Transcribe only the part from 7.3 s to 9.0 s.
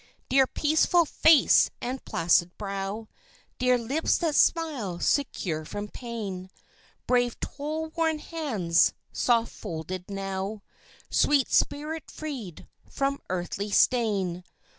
toil worn hands,